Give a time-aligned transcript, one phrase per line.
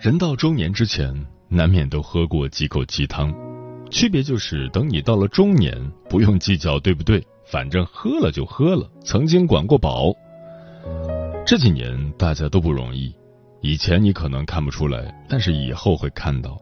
[0.00, 1.12] 人到中年之前，
[1.48, 3.34] 难免都喝过几口鸡汤，
[3.90, 5.74] 区别就是等你到了中年，
[6.08, 10.14] 不用计较对不对，反正喝了就喝了，曾经管过饱。
[11.44, 13.12] 这几年大家都不容易，
[13.60, 16.56] 以前你可能看不出来，但是以后会看到。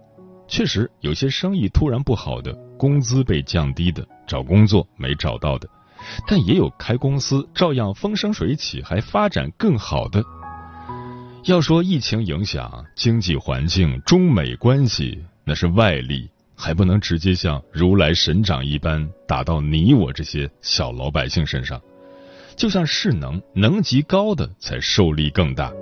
[0.49, 5.69] 确实有些生意突然不好的，工资被降低的，找工作没找到的，
[6.27, 10.25] 但也有开公司照样风生水起，还发展更好的。
[11.47, 21.81] 要说疫情影响经济环境、中美关系，那是外力，还不能直接像如来神掌一般打到你我这些小老百姓身上。
[22.57, 25.73] 就像势能，能级高的才受力更大。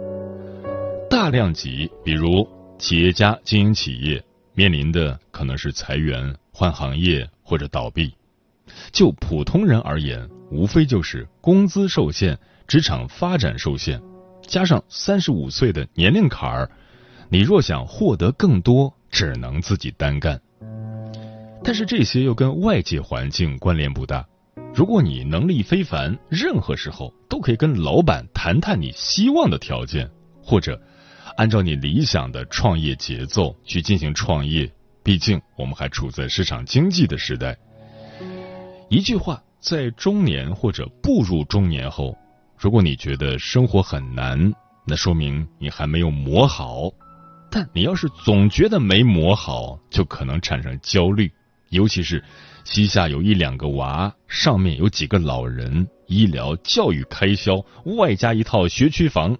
[1.08, 2.46] 大量级，比如
[2.78, 8.12] 企业家经营企业，面临的可能是裁员、换行业或者倒闭。
[8.92, 13.98] 就普通人而言，无非就是工资受限、职场发展受限。
[14.46, 16.70] 加上三十五岁的年龄坎儿，
[17.28, 20.40] 你若想获得更多，只能自己单干。
[21.62, 24.24] 但是这些又跟外界环境关联不大。
[24.74, 30.08] 如果你能力非凡，任何时候都可以跟老板谈谈你希望的条件，
[30.42, 30.80] 或者
[31.36, 34.70] 按照你理想的创业节奏去进行创业。
[35.02, 37.56] 毕竟我们还处在市场经济的时代。
[38.88, 42.16] 一句话，在中年或者步入中年后。
[42.64, 44.50] 如果你觉得生活很难，
[44.86, 46.90] 那说明你还没有磨好。
[47.50, 51.30] 但你要是总觉得没磨好，就可能产生焦虑。
[51.68, 52.24] 尤其是
[52.64, 57.62] 膝下有一两个娃，上面有几个老人，医疗、教育开销，
[57.98, 59.36] 外加一套学区房。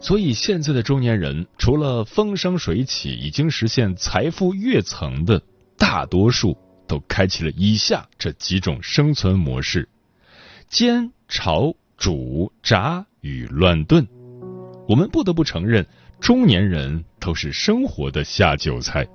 [0.00, 5.40] 所以现在的中年人，除了风生水起、已经实现财富跃层的，
[5.76, 6.58] 大多数
[6.88, 9.88] 都开启了以下这几种生存模式：
[10.68, 11.12] 煎。
[11.28, 14.08] 炒、煮、炸与乱炖，
[14.88, 15.86] 我们不得不承认，
[16.18, 19.06] 中年人都是生活的下酒菜。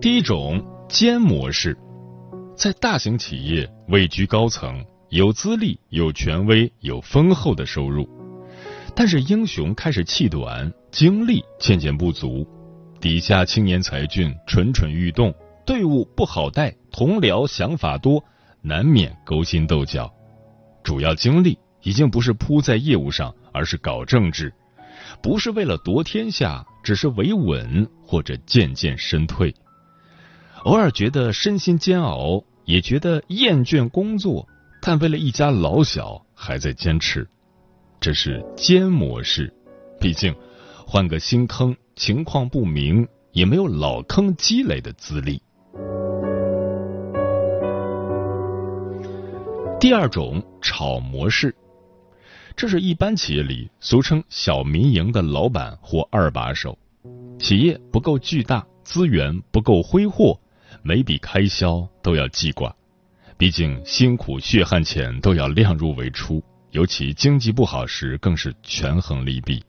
[0.00, 1.76] 第一种煎模式，
[2.56, 8.08] 在大型企业位居高层，有资历、有权威、有丰厚的收入，
[8.94, 12.46] 但是英雄开始气短，精力渐渐不足，
[13.00, 15.34] 底下青年才俊蠢蠢欲动，
[15.66, 18.24] 队伍不好带，同僚想法多。
[18.62, 20.10] 难免勾心斗角，
[20.84, 24.52] 主要精力已经不是扑在业务上，而是搞政治，
[25.20, 29.52] 不是为了夺天下，只是维稳或者渐渐身退。
[30.62, 34.48] 偶尔觉得身心煎熬，也觉得厌倦工作，
[34.80, 37.28] 但为了一家老小还在坚持。
[38.00, 39.52] 这是奸模式，
[39.98, 40.32] 毕竟
[40.86, 45.42] 换个新坑，情况不明，也没有老坑积累的资历。
[49.82, 51.52] 第二种炒模式，
[52.54, 56.78] 这是一般企业里俗称小民营的老板或二把手。
[57.40, 60.38] 企业不够巨大，资源不够挥霍，
[60.84, 62.72] 每笔开销都要记挂。
[63.36, 69.64] 毕竟辛苦血汗钱都要量入为出，尤其经济不好时，更是权衡利弊。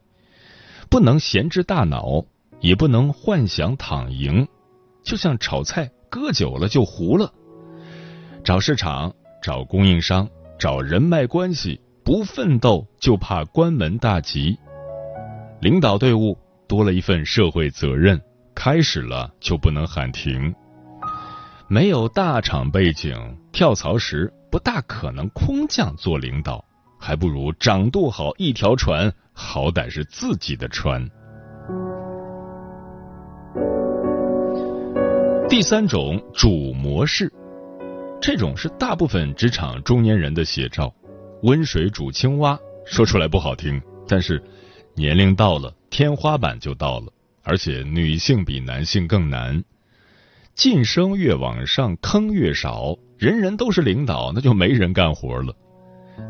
[0.88, 2.24] 不能闲置大脑，
[2.60, 4.46] 也不能幻想躺赢。
[5.02, 7.34] 就像炒菜，搁久了就糊了。
[8.44, 9.12] 找市场。
[9.44, 10.26] 找供应商，
[10.58, 14.58] 找人脉关系，不奋斗就怕关门大吉。
[15.60, 16.34] 领导队伍
[16.66, 18.18] 多了一份社会责任，
[18.54, 20.54] 开始了就不能喊停。
[21.68, 23.14] 没有大厂背景，
[23.52, 26.64] 跳槽时不大可能空降做领导，
[26.98, 31.06] 还不如掌舵好一条船，好歹是自己的船。
[35.50, 37.30] 第三种主模式。
[38.20, 40.92] 这种是大部分职场中年人的写照，
[41.42, 44.42] 温水煮青蛙，说出来不好听，但是
[44.94, 47.12] 年龄到了，天花板就到了，
[47.42, 49.62] 而且女性比男性更难。
[50.54, 55.54] 晋升越往上，坑越少，人人都是领导，那就没人干活了。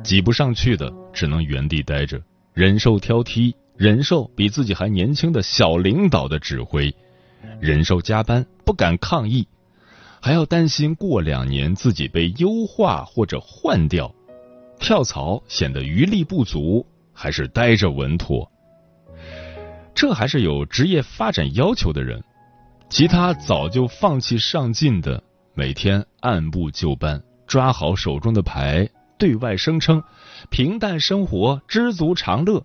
[0.02, 2.20] 挤不上去的，只能原地待着，
[2.54, 6.92] 忍受挑剔，忍受比自己还年轻的小领导的指挥，
[7.60, 9.46] 忍受加班，不敢抗议，
[10.25, 14.11] 还要担心过两年自己被优化或者换掉，
[14.81, 18.50] 跳槽显得余力不足，还是待着稳妥。
[19.94, 22.25] 这还是有职业发展要求的人。
[22.88, 25.23] 其他早就放弃上进的，
[25.53, 28.88] 每天按部就班，抓好手中的牌，
[29.19, 30.03] 对外声称
[30.49, 32.65] 平淡生活，知足常乐，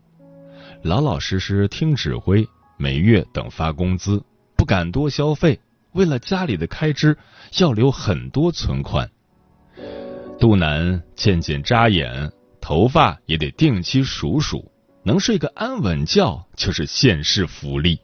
[0.82, 2.48] 老老实实听指挥，
[2.78, 4.24] 每月等发工资，
[4.56, 5.60] 不敢多消费，
[6.00, 7.18] 为了家里的开支
[7.60, 9.12] 要留很多存款。
[10.40, 12.32] 肚腩渐渐扎眼，
[12.62, 14.72] 头发也得定期数数，
[15.04, 18.00] 能睡个安稳觉就是现世福利。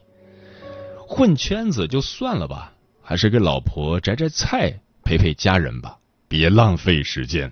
[1.08, 5.98] 混圈子就算了吧，还是给老婆摘摘菜，陪陪家人吧，
[6.28, 7.50] 别浪费时间。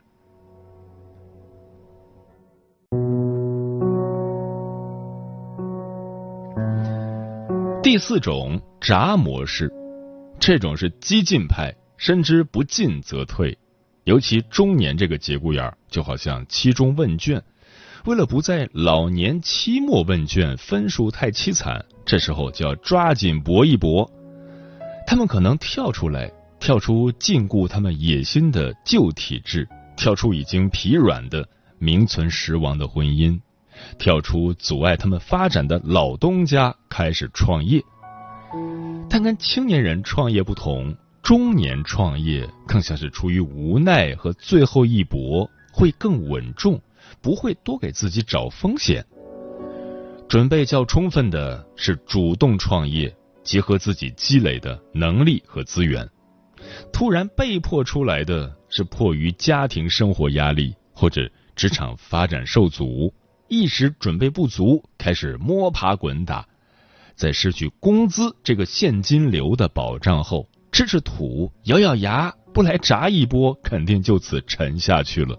[7.82, 9.72] 第四种闸模式，
[10.46, 13.58] 这种是激进派，深知不进则退，
[14.04, 17.42] 尤其中年这个节骨眼儿，就好像期中问卷。
[18.04, 24.12] 为了不在老年期末问卷分数太凄惨，这时候就要抓紧搏一搏。
[25.08, 26.30] 他们可能跳出来，
[26.60, 31.48] 跳出禁锢他们野心的旧体制，跳出已经疲软的
[31.80, 33.40] 名存实亡的婚姻，
[33.98, 37.82] 跳出阻碍他们发展的老东家，开始创业。
[39.14, 46.82] 但跟青年人创业不同，中年创业更像是出于无奈和最后一搏，会更稳重。
[47.22, 49.06] 不会多给自己找风险，
[50.28, 56.04] 准备较充分的是主动创业，结合自己积累的能力和资源；
[56.92, 63.14] 突然被迫出来的是迫于家庭生活压力或者职场发展受阻，
[63.48, 66.48] 一时准备不足，开始摸爬滚打，
[67.16, 75.38] 在失去工资这个现金流的保障后，吃吃土，咬咬牙，不来砸一波，肯定就此沉下去了。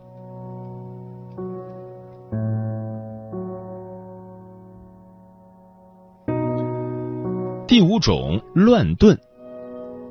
[7.66, 9.18] 第五种乱炖，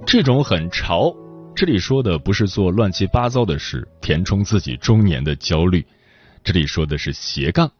[0.05, 1.13] 这种很潮。
[1.55, 5.85] 这里说的不是做乱七八糟的事，填充自己中年的焦虑。
[6.43, 7.71] 这里说的是斜杠。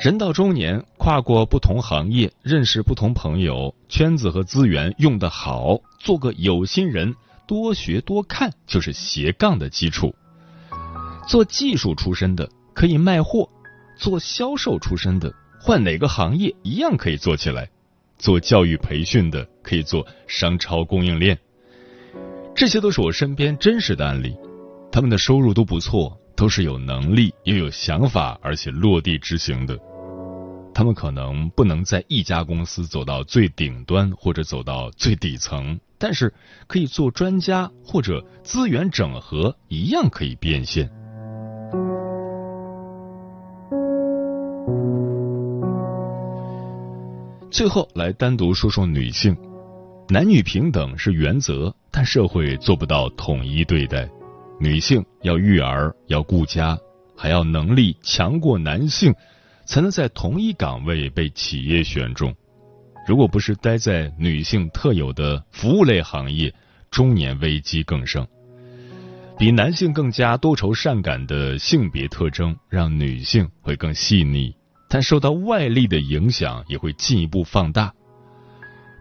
[0.00, 7.14] 人到中年，跨过不同行业，认识不同朋友，圈子和资源用得好，做个有心人，
[7.46, 10.14] 多学多看，就是斜杠的基础。
[11.28, 13.46] 做技术出身的可以卖货，
[13.98, 15.30] 做销售出身的
[15.60, 17.68] 换哪个行业一样可以做起来。
[18.16, 21.38] 做教育培训的可以做商超供应链，
[22.54, 24.34] 这些都是我身边真实的案例，
[24.90, 29.78] 他们的收入都不错，都是有能力又有想法，而且落地执行的。
[30.72, 36.32] 他们可能不能在一家公司走到最顶端或者走到最底层，但是
[36.66, 40.90] 可以做专家或者资源整合，一样可以变现。
[47.50, 49.36] 最后来单独说说女性，
[50.08, 54.08] 男女平等是原则，但社会做不到统一对待。
[54.58, 56.78] 女性要育儿，要顾家，
[57.16, 59.12] 还要能力强过男性，
[59.70, 62.34] 才能在同一岗位被企业选中。
[63.06, 66.52] 如果不是待在女性特有的服务类行业，
[66.90, 68.26] 中年危机更盛。
[69.38, 74.52] 比男性更加多愁善感的性别特征，让女性会更细腻。
[74.88, 77.94] 但受到外力的影响，也会进一步放大。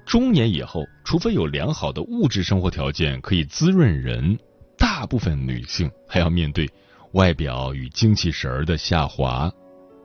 [0.05, 4.37] 中年以后，除非有良好的物质生活条件可以滋润人，
[4.77, 6.69] 大部分女性还要面对
[7.13, 9.51] 外表与精气神儿的下滑，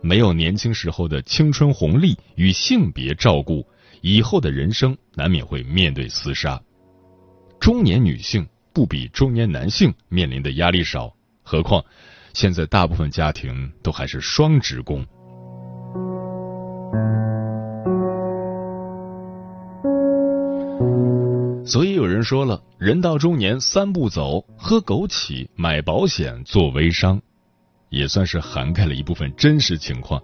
[0.04, 3.66] 没有年轻时候的青春红利与性别照顾，
[4.02, 6.61] 以后的人生难免会面对厮杀。
[7.58, 11.11] 中年女性不比中年男性面临的压力少，
[11.42, 11.82] 何况
[12.34, 15.02] 现在大部分家庭都还是双职工。
[21.64, 27.18] 所以有人说了，人到中年三步走：喝枸杞、买保险、做微商，
[27.94, 30.20] 也算是涵盖了一部分真实情况。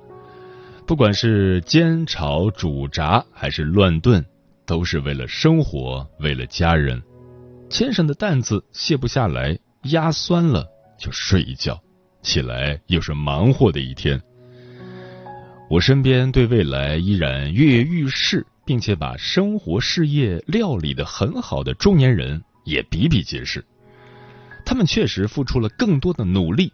[0.86, 4.24] 不管是煎炒煮炸还是乱炖，
[4.66, 7.00] 都是为了生活，为了家人。
[7.68, 10.66] 肩上的担子卸不下来，压酸了
[10.98, 11.80] 就睡一觉，
[12.22, 14.20] 起来又是忙活的一天。
[15.70, 23.64] 我身边对未来依然跃跃欲试，并且把生活事业料理的很好的中年人也比比皆是。
[24.66, 26.72] 他们确实付出了更多的努力。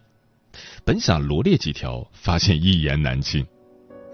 [0.87, 3.45] 本想罗列几条，发现一言难尽，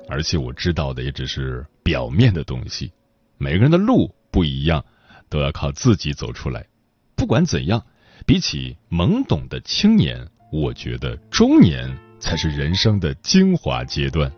[0.08, 2.90] 而且我知道的也只是表面的东西。
[3.36, 4.82] 每个人的路不一样，
[5.28, 6.64] 都要靠自己走出来。
[7.14, 7.84] 不管怎样，
[8.24, 14.32] 比起懵懂的青年，我觉得中年才是人生的精华阶段。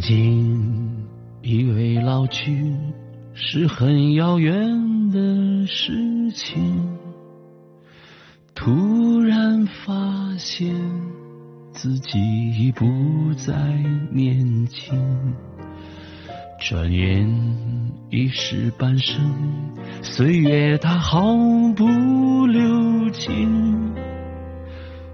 [0.00, 1.06] 曾经
[1.42, 2.74] 以为老去
[3.34, 6.96] 是很遥远的事情，
[8.54, 10.74] 突然发现
[11.74, 12.86] 自己已不
[13.34, 13.52] 再
[14.10, 14.98] 年轻，
[16.58, 17.28] 转眼
[18.08, 19.20] 已是半生，
[20.00, 21.36] 岁月它毫
[21.76, 23.94] 不留情，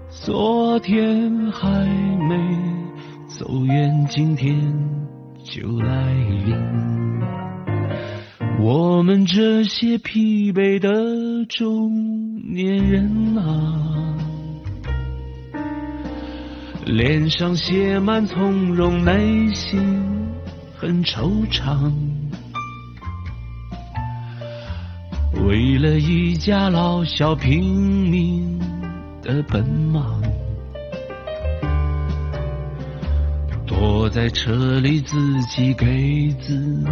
[0.09, 1.67] 昨天还
[2.29, 2.76] 没。
[3.27, 4.55] 走远，今天
[5.43, 6.55] 就来临。
[8.59, 10.89] 我们这些疲惫的
[11.49, 11.91] 中
[12.53, 14.17] 年人啊，
[16.85, 19.79] 脸上写满从容，内心
[20.77, 21.91] 很惆怅。
[25.45, 28.57] 为了一家老小拼命
[29.21, 30.26] 的奔忙。
[33.79, 36.83] 我在车里，自己给自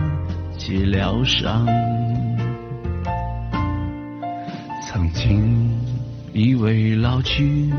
[0.57, 1.65] 己疗伤。
[4.87, 5.71] 曾经
[6.33, 7.73] 以为老去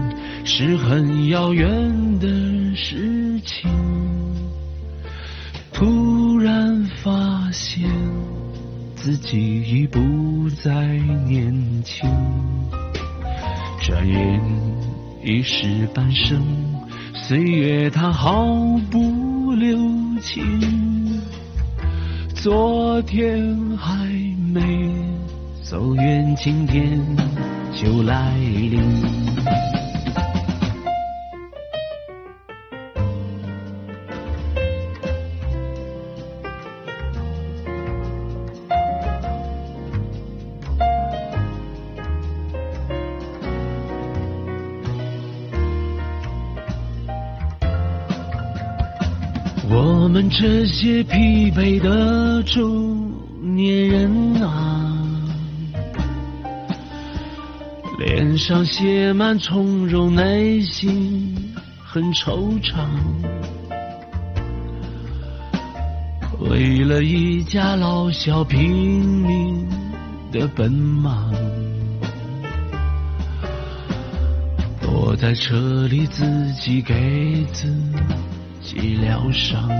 [0.44, 2.26] 是很遥远的
[2.74, 3.70] 事情，
[5.72, 7.88] 突然发现
[8.96, 10.84] 自己已不再
[11.26, 12.10] 年轻，
[13.80, 14.40] 转眼
[15.22, 16.65] 已是半生。
[17.22, 18.46] 岁月它毫
[18.90, 19.76] 不留
[20.20, 21.20] 情，
[22.36, 24.06] 昨天还
[24.52, 24.62] 没
[25.62, 27.00] 走远，今天
[27.74, 28.80] 就来临。
[50.28, 54.92] 这些疲惫的中年人啊，
[57.98, 62.74] 脸上写满从容，内心很惆怅。
[66.50, 69.66] 为了一家老小拼命
[70.32, 71.32] 的奔忙，
[74.82, 77.66] 躲在车里自己给自
[78.60, 78.96] 己。
[79.00, 79.70] 疗伤。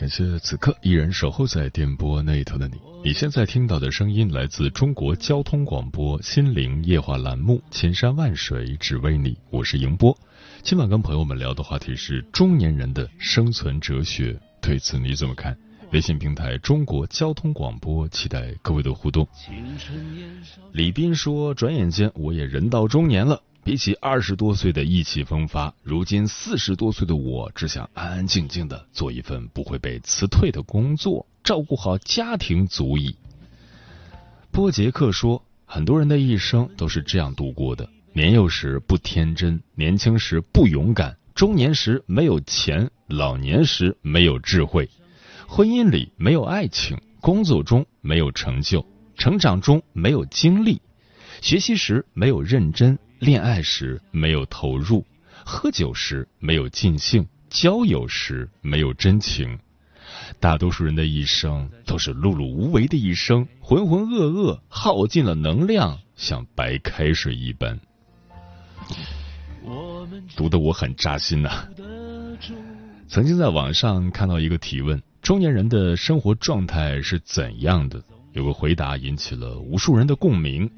[0.00, 2.80] 感谢此刻依然守候在电波那头的你。
[3.04, 10.16] 你现在听到的声音来自中国交通广播心灵夜话栏目《千山万水只为你》，我是迎波。
[10.62, 15.54] 今晚跟朋友们聊的话题是中年人的生存哲学，对此你怎么看？
[15.92, 19.28] 微信平台中国交通广播，期待各位的互动。
[20.72, 33.14] 李斌说：“转眼间我也人到中年了。”比起二十多岁的意气风发，如今四十多岁的我只想安安静静的做一份不会被辞退的工作，照顾好家庭足矣。
[34.50, 44.88] 波杰克说，很多人的一生都是这样度过的：年幼时不天真，年轻时不勇敢，中年时没有钱，老年时没有智慧，
[45.46, 48.84] 婚姻里没有爱情，工作中没有成就，
[49.16, 50.80] 成长中没有经历，
[51.42, 52.98] 学习时没有认真。
[53.20, 55.04] 恋爱时没有投入，
[55.44, 59.58] 喝酒时没有尽兴，交友时没有真情。
[60.38, 67.78] 大多数人的一生都是碌碌无为的一生，浑浑噩噩，耗尽了能量，像白开水一般。
[70.34, 71.68] 读得我很扎心呐。
[73.06, 78.02] 曾经在网上看到一个提问：中年人的生活状态是怎样的？
[78.32, 80.70] 有个回答引起了无数人的共鸣。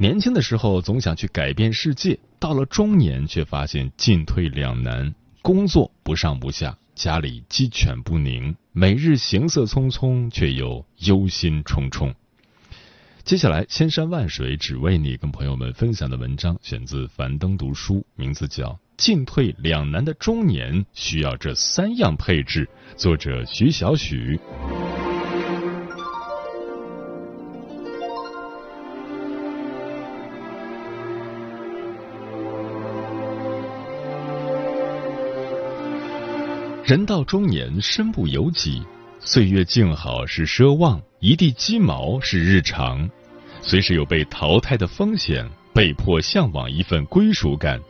[0.00, 12.14] 年轻的时候总想去改变世界，到了中年却发现进退两难，工作不上不下，家里鸡犬不宁，每日行色匆匆，却又忧心忡忡。
[13.24, 22.66] 接下来，千山万水只为你，跟朋友们分享的文章选自樊登读书，名字叫《进退两难的中年需要这三样配置》，
[22.96, 24.40] 作者徐小许。
[36.90, 38.82] 人到中年，身不由己。
[39.20, 43.08] 岁月静好是奢望，一地鸡毛是日常。
[43.62, 47.80] 随时有被淘汰的风险，被迫向往一份归属感。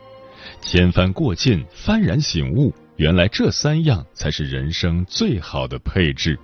[0.61, 6.37] 千帆过尽，幡然醒悟，原来这三样才是人生最好的配置。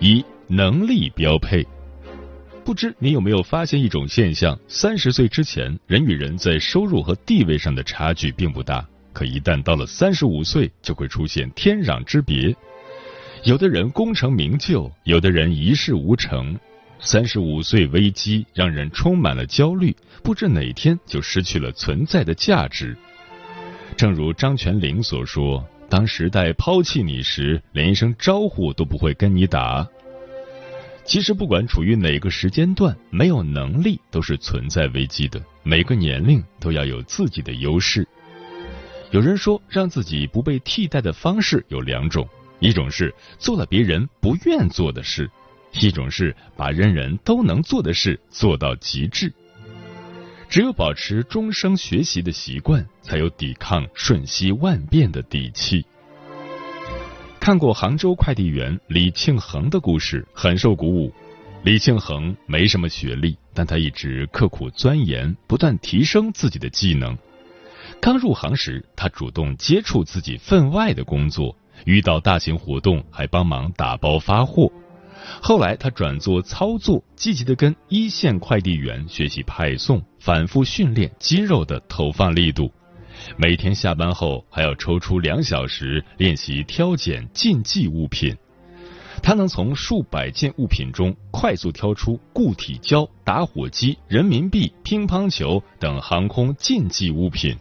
[0.00, 1.64] 一能力标配。
[2.64, 8.84] 不知你有没有发现一种现象：三十岁之前，人与人在收入和地位上的差距并不大。
[9.14, 12.54] 可一旦到了三十五岁，就会出现天壤之别。
[13.44, 16.58] 有的人功成名就，有的人一事无成。
[16.98, 22.96] 三十五岁危机让人充满了焦虑，不知哪天就失去了存在的价值。
[23.96, 29.86] 正如张泉灵所说：“当时代抛弃你时，连一声招呼都不会跟你打。”
[31.04, 35.38] 其实，不管处于哪个时间段，没有能力都是存在危机的。
[35.62, 38.08] 每个年龄都要有自己的优势。
[39.14, 42.28] 有人说，让自己不被替代的方式有两种：
[42.58, 45.30] 一种是做了别人不愿做的事，
[45.74, 49.32] 一种是把人人都能做的事做到极致。
[50.48, 55.86] 只有保持终生学习的习惯，才有抵抗瞬息万变的底气。
[57.38, 61.12] 看过杭州快递员李庆恒的故事，很受鼓舞。
[61.62, 67.16] 李庆恒没什么学历，但他一直刻苦钻研，不断提升自己的技能。
[68.04, 71.56] 刚入行时，他主动接触自己分外的工作，
[71.86, 74.70] 遇到大型活动还帮忙打包发货。
[75.40, 82.70] 后来他转做操作，积极的跟一线快递员学习派送，反复训练肌肉的投放力度。
[83.38, 88.36] 每天下班后还要抽出两小时练习挑拣禁忌物品。
[89.22, 97.56] 他能从数百件物品中快速挑出固体胶、打火机、人民币、乒乓球等航空禁忌物品。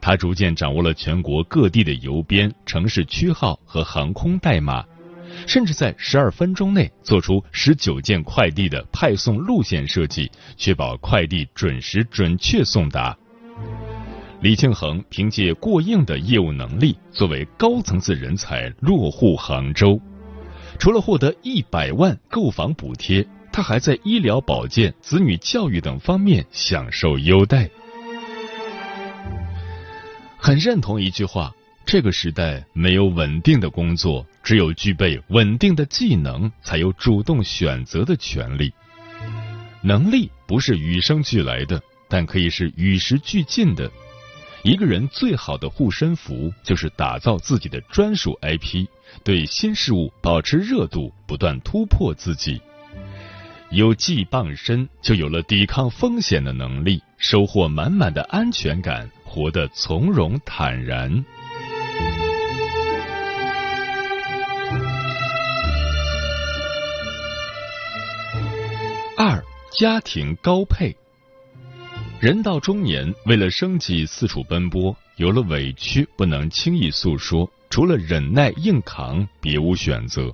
[0.00, 4.84] 他逐渐掌握了全国各地的邮编、城市区号和航空代码，
[5.46, 13.16] 甚至在十二分钟内做出十九件快递的派送路线设计，确保快递准时准确送达。
[14.42, 20.00] 李庆恒凭借过硬的业务能力，作为高层次人才落户杭州。
[20.78, 27.68] 除了获得一百万购房补贴，他还在医疗保健、子女教育等方面享受优待。
[30.46, 31.52] 很认同一句话：
[31.84, 38.72] 这个时代没有稳定的工作，只有具备稳定的技能，才有主动选择的权利。
[39.82, 43.90] 能力不是与生俱来的，但可以是与时俱进的。
[44.62, 48.86] 一个人最好的护身符，就是打造自己的专属 IP，
[49.24, 52.62] 对新事物保持热度，不断突破自己。
[53.70, 59.10] 有技傍身，就有了抵抗风险的能力，收获满满的安全感。
[59.26, 61.24] 活得从容坦然。
[69.18, 69.42] 二
[69.78, 70.94] 家庭高配，
[72.20, 80.30] 人到中年，为了生计四处奔波，有了委屈不能轻易诉说，除了忍耐硬扛，别无选择。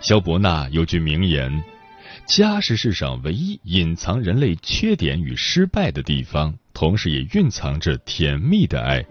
[0.00, 1.62] 萧伯纳有句名言
[2.26, 9.04] ：“家是世上唯一隐藏人类缺点与失败的地方。”同时也蕴藏着甜蜜的爱。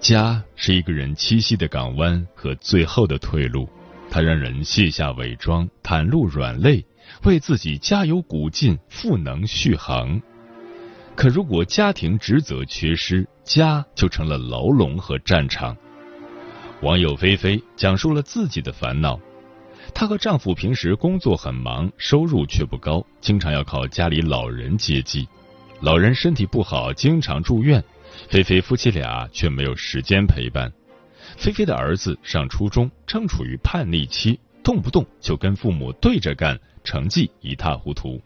[0.00, 3.68] 家是一个人栖息的港湾和最后的退路，
[4.08, 6.82] 它让人卸下伪装，袒露软肋，
[7.24, 10.18] 为自己加油鼓劲，赋能续航。
[11.14, 15.76] 可如果家庭职责缺失，家就成了牢笼和战场。
[16.80, 19.20] 网友菲菲讲述了自己的烦恼：
[19.92, 25.28] 她和丈夫平时工作很忙，收入却不高，经常要靠家里老人接济。
[25.80, 27.82] 老人身体不好，经常住院，
[28.28, 30.72] 菲菲夫妻俩却没有时间陪伴。
[31.36, 38.20] 菲菲的儿子上初中，正处于叛逆期，动不动就跟父母对着干，成绩一塌糊涂。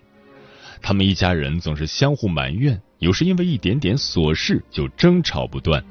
[0.80, 5.84] 他们一家人总是相互埋怨，有时因为一点点琐事就争吵不断。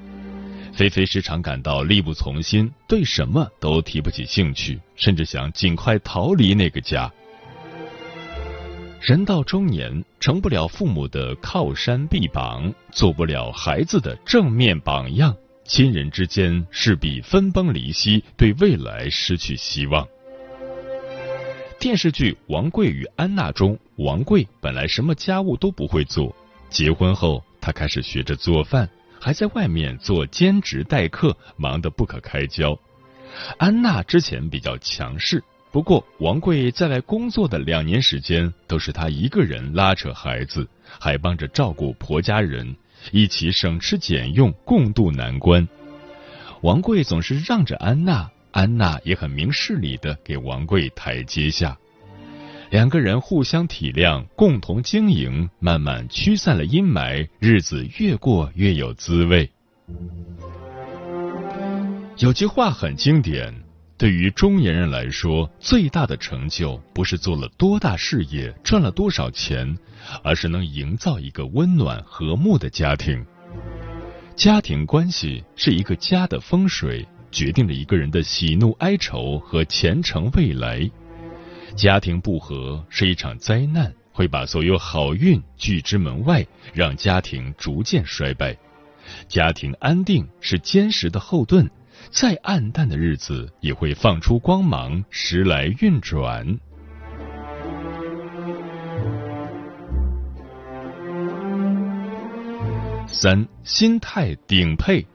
[0.73, 7.11] 菲菲时常感到力不从心，对什么都提不起兴趣，甚至想尽快逃离那个家。
[9.01, 15.35] 人到中年，成不了父母的靠山臂膀，做不了孩子的正面榜样，
[15.65, 20.07] 亲人之间势必分崩离析，对未来失去希望。
[21.79, 26.35] 电视剧《王贵与安娜》中，王贵本来什么家务都不会做，
[26.69, 28.87] 结婚后他开始学着做饭，
[29.19, 32.77] 还在外面做兼职代课，忙得不可开交。
[33.57, 40.67] 安娜之前比较强势，不过王贵在外工作的两年时间，都是她一个人拉扯孩子，
[40.99, 42.75] 还帮着照顾婆家人，
[43.11, 45.67] 一起省吃俭用，共度难关。
[46.61, 48.29] 王贵总是让着安娜。
[48.51, 51.77] 安娜也很明事理的给王贵台阶下，
[52.69, 59.49] 两个人互相体谅，共同经营，慢慢驱散了阴霾，日子越过越有滋味。
[62.17, 63.60] 有句话很经典：
[64.01, 69.77] 对于中年人来说，最大的成就不是做了多大事业，赚了多少钱，
[70.23, 73.23] 而是能营造一个温暖和睦的家庭。
[74.35, 77.07] 家庭关系是一个家的风水。
[77.29, 80.89] 决定了一个人的喜怒哀愁和前程未来。
[81.75, 88.57] 家庭不和是一场灾难，会把所有好运拒之门外，让家庭逐渐衰败。
[89.29, 91.69] 家庭安定是坚实的后盾，
[92.09, 96.45] 再暗淡的日子也会放出光芒，时来运转。
[103.07, 105.05] 三心态顶配。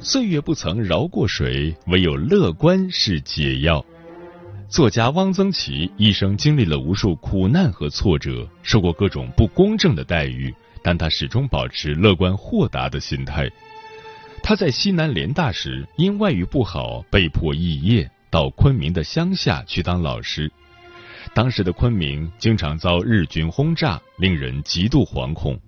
[0.00, 3.84] 岁月不曾饶过谁，唯有乐观是解药。
[4.68, 13.50] 作家汪曾祺一生经历了无数苦难和挫折，受过各种不公正的待遇，但他始终保持乐观豁达的心态。
[14.42, 20.50] 他在西南联大时，因外语不好被迫肄业，到昆明的乡下去当老师。
[21.34, 25.58] 当时的昆明经常遭日军轰炸，令人极度惶恐。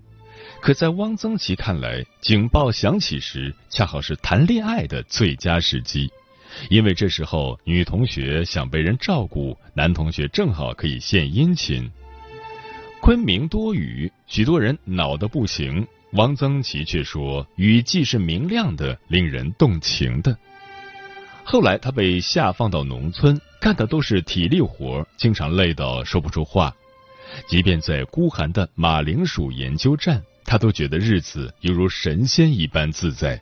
[0.59, 6.11] 可在汪曾祺看来，警报响起时，恰好是谈恋爱的最佳时机，
[6.69, 11.89] 因为这时候女同学想被人照顾，男同学正好可以献殷勤。
[13.01, 20.37] 昆明多雨，许多人恼得不行，汪曾祺却说雨季是明亮的，令人动情的。
[21.43, 26.73] 后来他被下放到农村，干的都是体力活，经常累到说不出话，
[27.47, 30.23] 即便在孤寒的马铃薯研究站。
[30.45, 33.41] 他都觉得日子犹如神仙一般自在。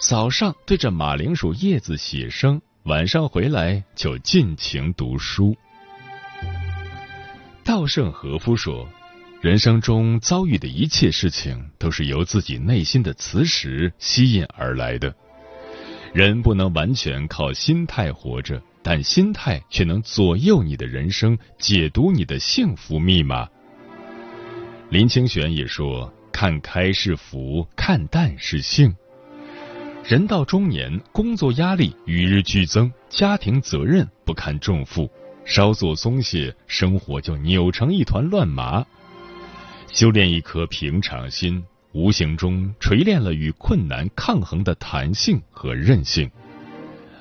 [0.00, 5.56] 早上对着马铃薯叶子写生，晚上回来就尽情读书。
[7.64, 8.88] 稻盛和夫说
[9.44, 15.14] ：“人生中遭遇的一切事情，都是由自己内心的磁石吸引而来的。
[16.14, 23.46] 人不能完全靠心态活着，但心态却能左右你的人生，解读你的幸福密码。”
[24.88, 28.96] 林清玄也说：“看开是福，看淡是幸。
[30.06, 35.10] 人到中年，工作压力与日俱增，家庭责任不堪重负，
[35.44, 38.82] 稍作松懈，生活就扭成一团乱麻。
[39.94, 46.28] 修炼一颗平常心，无形中锤炼了与困难抗衡的弹性和韧性。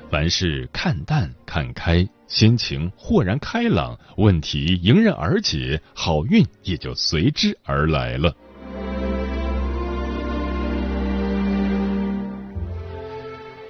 [0.09, 8.35] 凡事看淡看开。”心情豁然开朗，问题迎刃而解，好运也就随之而来了。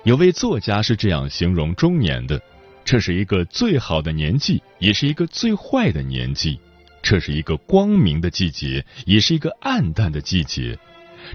[0.06, 2.42] 有位作家是这样形容中年的：
[2.86, 6.58] 这是一个最好的年纪，也是一个最坏的年纪；
[7.04, 10.78] 这是一个光明的季节，也是一个暗淡的季节；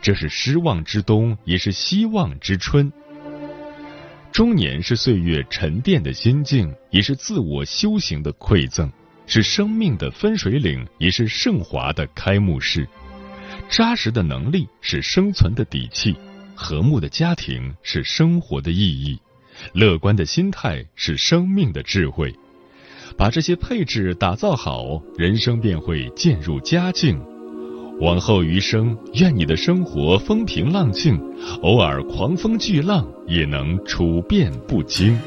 [0.01, 2.91] 这是失望之冬，也是希望之春。
[4.33, 8.91] 中年是岁月沉淀的心境，也是自我修行的馈赠，
[9.27, 12.89] 是生命的分水岭，也是盛华的开幕式。
[13.69, 16.17] 扎实的能力是生存的底气，
[16.55, 19.21] 和睦的家庭是生活的意义，
[19.75, 22.35] 乐观的心态是生命的智慧。
[23.19, 27.21] 把这些配置打造好，人生便会渐入佳境。
[28.01, 31.21] 往后余生，愿你的生活风平浪静，
[31.63, 35.19] 偶尔狂风巨浪也能处变不惊。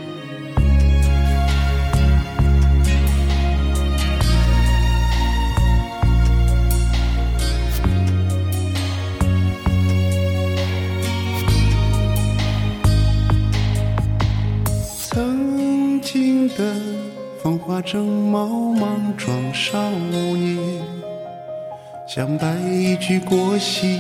[18.32, 20.58] 莽莽撞少年，
[22.08, 22.56] 像白
[22.98, 24.00] 驹过隙，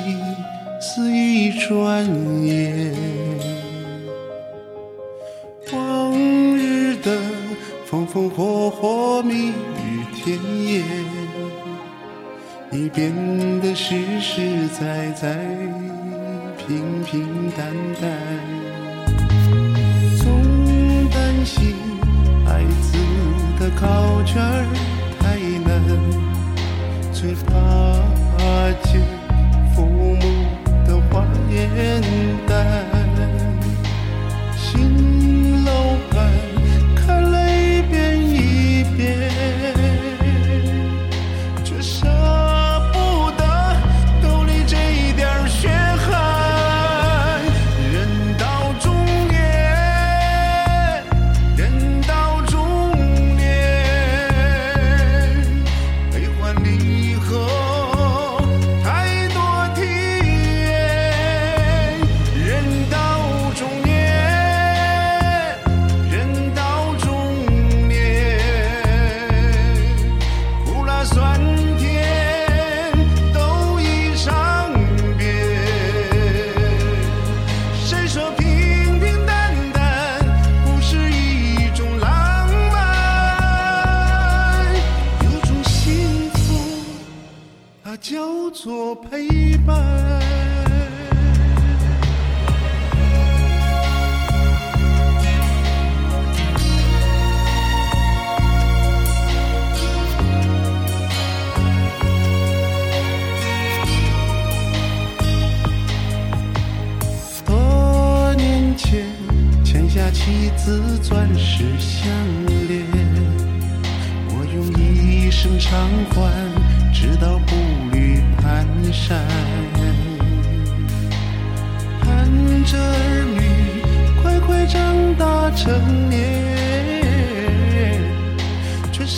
[0.79, 2.05] 似一转
[2.45, 2.95] 眼。
[5.73, 6.17] 往
[6.57, 7.11] 日的
[7.85, 10.85] 风风火火、蜜语甜言，
[12.71, 13.13] 已变
[13.59, 15.35] 得实实在在、
[16.57, 18.60] 平平淡淡。
[23.81, 24.63] 考卷儿
[25.19, 25.81] 太难
[27.11, 27.51] 最怕
[28.83, 29.01] 见
[29.73, 30.19] 父母
[30.85, 31.99] 的话眼
[32.45, 32.90] 呆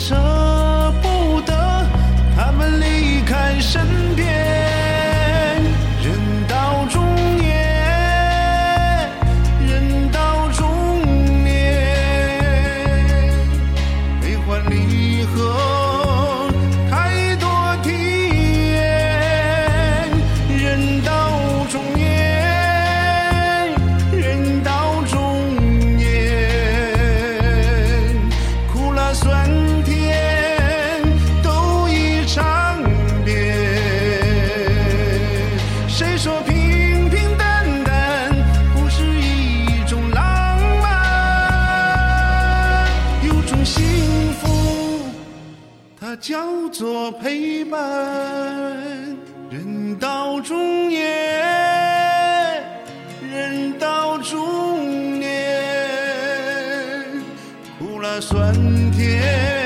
[0.04, 0.53] 生
[53.72, 55.30] 到中年
[57.78, 58.52] 苦辣酸
[58.92, 59.63] 甜。